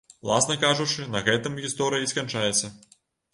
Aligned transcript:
Уласна 0.27 0.55
кажучы, 0.63 1.05
на 1.15 1.21
гэтым 1.27 1.59
гісторыя 1.67 2.07
і 2.07 2.11
сканчаецца. 2.15 2.73